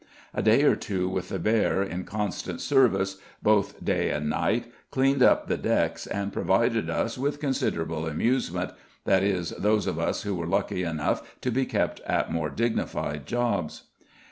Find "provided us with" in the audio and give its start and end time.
6.33-7.39